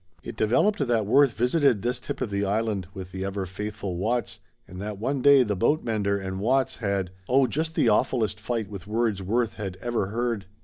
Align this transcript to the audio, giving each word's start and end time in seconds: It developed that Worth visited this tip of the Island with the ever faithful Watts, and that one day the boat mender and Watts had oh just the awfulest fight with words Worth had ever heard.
It 0.23 0.35
developed 0.35 0.87
that 0.87 1.05
Worth 1.05 1.33
visited 1.33 1.83
this 1.83 1.99
tip 1.99 2.21
of 2.21 2.31
the 2.31 2.43
Island 2.43 2.87
with 2.91 3.11
the 3.11 3.23
ever 3.23 3.45
faithful 3.45 3.97
Watts, 3.97 4.39
and 4.67 4.81
that 4.81 4.97
one 4.97 5.21
day 5.21 5.43
the 5.43 5.55
boat 5.55 5.83
mender 5.83 6.17
and 6.19 6.39
Watts 6.39 6.77
had 6.77 7.11
oh 7.29 7.45
just 7.45 7.75
the 7.75 7.87
awfulest 7.87 8.39
fight 8.39 8.67
with 8.67 8.87
words 8.87 9.21
Worth 9.21 9.57
had 9.57 9.77
ever 9.79 10.07
heard. 10.07 10.47